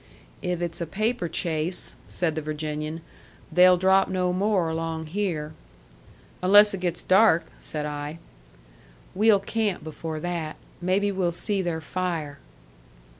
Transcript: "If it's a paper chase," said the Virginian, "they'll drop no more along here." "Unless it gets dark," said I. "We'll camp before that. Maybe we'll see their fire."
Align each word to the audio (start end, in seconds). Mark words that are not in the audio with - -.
"If 0.41 0.63
it's 0.63 0.81
a 0.81 0.87
paper 0.87 1.29
chase," 1.29 1.93
said 2.07 2.33
the 2.33 2.41
Virginian, 2.41 3.01
"they'll 3.51 3.77
drop 3.77 4.07
no 4.09 4.33
more 4.33 4.67
along 4.67 5.05
here." 5.13 5.53
"Unless 6.41 6.73
it 6.73 6.79
gets 6.79 7.03
dark," 7.03 7.45
said 7.59 7.85
I. 7.85 8.17
"We'll 9.13 9.39
camp 9.39 9.83
before 9.83 10.19
that. 10.19 10.55
Maybe 10.81 11.11
we'll 11.11 11.31
see 11.31 11.61
their 11.61 11.81
fire." 11.81 12.39